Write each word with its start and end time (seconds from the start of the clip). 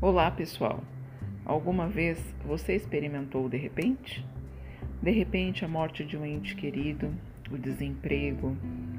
Olá, 0.00 0.30
pessoal. 0.30 0.80
Alguma 1.44 1.88
vez 1.88 2.22
você 2.46 2.76
experimentou 2.76 3.48
de 3.48 3.56
repente? 3.56 4.24
De 5.02 5.10
repente, 5.10 5.64
a 5.64 5.68
morte 5.68 6.04
de 6.04 6.16
um 6.16 6.24
ente 6.24 6.54
querido, 6.54 7.12
o 7.50 7.58
desemprego, 7.58 8.56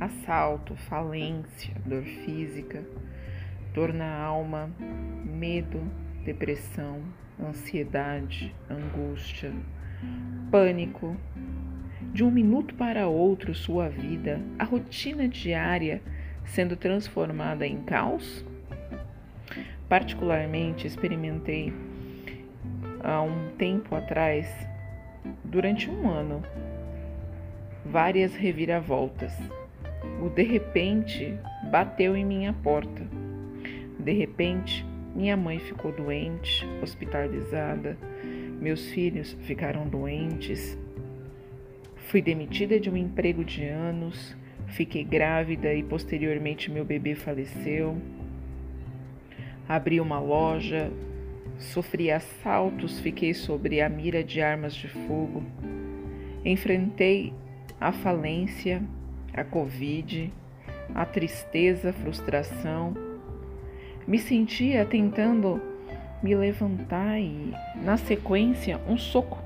assalto, 0.00 0.74
falência, 0.74 1.72
dor 1.86 2.02
física, 2.02 2.84
dor 3.72 3.92
na 3.92 4.16
alma, 4.16 4.68
medo, 5.24 5.80
depressão, 6.24 7.00
ansiedade, 7.40 8.52
angústia, 8.68 9.52
pânico. 10.50 11.16
De 12.12 12.24
um 12.24 12.32
minuto 12.32 12.74
para 12.74 13.06
outro, 13.06 13.54
sua 13.54 13.88
vida, 13.88 14.40
a 14.58 14.64
rotina 14.64 15.28
diária 15.28 16.02
sendo 16.44 16.74
transformada 16.74 17.64
em 17.64 17.80
caos? 17.84 18.44
Particularmente 19.90 20.86
experimentei 20.86 21.72
há 23.02 23.20
um 23.20 23.50
tempo 23.58 23.96
atrás, 23.96 24.48
durante 25.42 25.90
um 25.90 26.08
ano, 26.08 26.44
várias 27.84 28.36
reviravoltas. 28.36 29.36
O 30.22 30.28
de 30.28 30.44
repente 30.44 31.36
bateu 31.72 32.16
em 32.16 32.24
minha 32.24 32.52
porta. 32.52 33.04
De 33.98 34.12
repente, 34.12 34.86
minha 35.12 35.36
mãe 35.36 35.58
ficou 35.58 35.90
doente, 35.90 36.64
hospitalizada, 36.80 37.98
meus 38.60 38.90
filhos 38.90 39.36
ficaram 39.40 39.88
doentes. 39.88 40.78
Fui 41.96 42.22
demitida 42.22 42.78
de 42.78 42.88
um 42.88 42.96
emprego 42.96 43.44
de 43.44 43.64
anos, 43.64 44.36
fiquei 44.68 45.02
grávida 45.02 45.74
e 45.74 45.82
posteriormente 45.82 46.70
meu 46.70 46.84
bebê 46.84 47.16
faleceu. 47.16 48.00
Abri 49.70 50.00
uma 50.00 50.18
loja, 50.18 50.90
sofri 51.56 52.10
assaltos, 52.10 52.98
fiquei 52.98 53.32
sobre 53.32 53.80
a 53.80 53.88
mira 53.88 54.24
de 54.24 54.42
armas 54.42 54.74
de 54.74 54.88
fogo. 54.88 55.44
Enfrentei 56.44 57.32
a 57.80 57.92
falência, 57.92 58.82
a 59.32 59.44
Covid, 59.44 60.32
a 60.92 61.06
tristeza, 61.06 61.90
a 61.90 61.92
frustração. 61.92 62.96
Me 64.08 64.18
sentia 64.18 64.84
tentando 64.84 65.62
me 66.20 66.34
levantar 66.34 67.20
e, 67.20 67.54
na 67.76 67.96
sequência, 67.96 68.80
um 68.88 68.98
soco, 68.98 69.38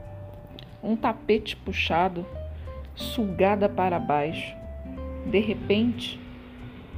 um 0.83 0.97
tapete 0.97 1.55
puxado, 1.55 2.25
sugada 2.95 3.69
para 3.69 3.99
baixo. 3.99 4.57
De 5.27 5.41
repente, 5.41 6.19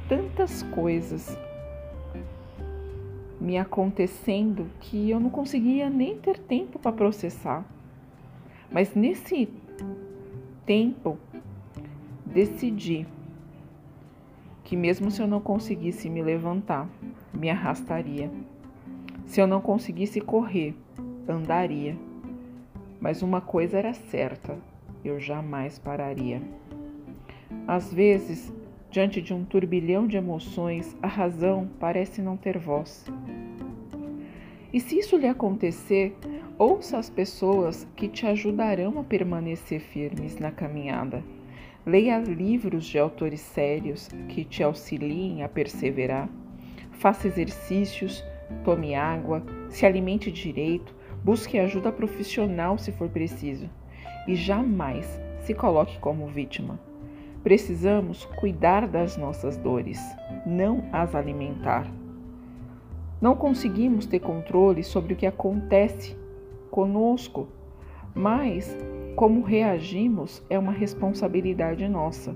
tantas 0.07 0.63
coisas 0.63 1.37
me 3.47 3.57
acontecendo 3.57 4.67
que 4.81 5.09
eu 5.09 5.21
não 5.21 5.29
conseguia 5.29 5.89
nem 5.89 6.17
ter 6.17 6.37
tempo 6.37 6.77
para 6.77 6.91
processar. 6.91 7.63
Mas 8.69 8.93
nesse 8.93 9.47
tempo, 10.65 11.17
decidi 12.25 13.07
que, 14.65 14.75
mesmo 14.75 15.09
se 15.09 15.21
eu 15.21 15.27
não 15.27 15.39
conseguisse 15.39 16.09
me 16.09 16.21
levantar, 16.21 16.89
me 17.33 17.49
arrastaria. 17.49 18.29
Se 19.25 19.39
eu 19.39 19.47
não 19.47 19.61
conseguisse 19.61 20.19
correr, 20.19 20.75
andaria. 21.25 21.97
Mas 22.99 23.21
uma 23.21 23.39
coisa 23.39 23.77
era 23.77 23.93
certa: 23.93 24.57
eu 25.05 25.21
jamais 25.21 25.79
pararia. 25.79 26.41
Às 27.65 27.93
vezes, 27.93 28.51
Diante 28.89 29.21
de 29.21 29.33
um 29.33 29.43
turbilhão 29.43 30.07
de 30.07 30.15
emoções, 30.15 30.95
a 31.01 31.07
razão 31.07 31.69
parece 31.77 32.21
não 32.21 32.37
ter 32.37 32.57
voz. 32.57 33.05
E 34.73 34.79
se 34.79 34.99
isso 34.99 35.17
lhe 35.17 35.27
acontecer, 35.27 36.15
ouça 36.57 36.97
as 36.97 37.09
pessoas 37.09 37.87
que 37.95 38.07
te 38.07 38.25
ajudarão 38.25 38.99
a 38.99 39.03
permanecer 39.03 39.79
firmes 39.79 40.37
na 40.37 40.51
caminhada. 40.51 41.23
Leia 41.85 42.19
livros 42.19 42.85
de 42.85 42.99
autores 42.99 43.39
sérios 43.39 44.09
que 44.27 44.43
te 44.43 44.61
auxiliem 44.61 45.41
a 45.41 45.47
perseverar. 45.47 46.29
Faça 46.91 47.27
exercícios, 47.27 48.23
tome 48.65 48.93
água, 48.93 49.41
se 49.69 49.85
alimente 49.85 50.29
direito, 50.31 50.93
busque 51.23 51.57
ajuda 51.57 51.91
profissional 51.91 52.77
se 52.77 52.91
for 52.91 53.07
preciso 53.09 53.69
e 54.27 54.35
jamais 54.35 55.19
se 55.39 55.53
coloque 55.53 55.97
como 55.99 56.27
vítima. 56.27 56.77
Precisamos 57.41 58.25
cuidar 58.25 58.85
das 58.85 59.15
nossas 59.15 59.55
dores, 59.55 59.99
não 60.45 60.83
as 60.91 61.15
alimentar. 61.15 61.89
Não 63.19 63.35
conseguimos 63.35 64.05
ter 64.05 64.19
controle 64.19 64.83
sobre 64.83 65.13
o 65.13 65.15
que 65.15 65.25
acontece 65.25 66.15
conosco, 66.69 67.47
mas 68.13 68.77
como 69.15 69.41
reagimos 69.41 70.43
é 70.49 70.59
uma 70.59 70.71
responsabilidade 70.71 71.87
nossa, 71.87 72.35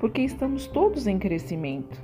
porque 0.00 0.22
estamos 0.22 0.66
todos 0.66 1.06
em 1.06 1.18
crescimento. 1.18 2.00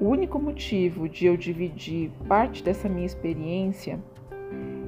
O 0.00 0.06
único 0.06 0.38
motivo 0.38 1.08
de 1.08 1.26
eu 1.26 1.36
dividir 1.36 2.10
parte 2.28 2.62
dessa 2.62 2.88
minha 2.88 3.06
experiência 3.06 3.98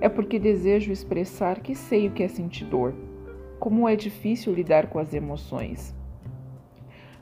é 0.00 0.08
porque 0.08 0.38
desejo 0.38 0.92
expressar 0.92 1.60
que 1.60 1.74
sei 1.74 2.06
o 2.06 2.12
que 2.12 2.22
é 2.22 2.28
sentir 2.28 2.64
dor 2.64 2.94
como 3.58 3.88
é 3.88 3.96
difícil 3.96 4.52
lidar 4.52 4.88
com 4.88 4.98
as 4.98 5.14
emoções. 5.14 5.94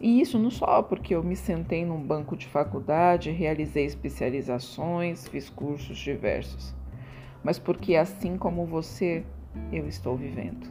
E 0.05 0.21
isso 0.21 0.39
não 0.39 0.51
só 0.51 0.83
porque 0.83 1.15
eu 1.15 1.23
me 1.23 1.35
sentei 1.35 1.83
num 1.83 1.99
banco 1.99 2.37
de 2.37 2.47
faculdade, 2.47 3.31
realizei 3.31 3.87
especializações, 3.87 5.27
fiz 5.27 5.49
cursos 5.49 5.97
diversos, 5.97 6.75
mas 7.43 7.59
porque 7.59 7.97
assim 7.97 8.37
como 8.37 8.67
você, 8.67 9.25
eu 9.73 9.89
estou 9.89 10.15
vivendo. 10.15 10.69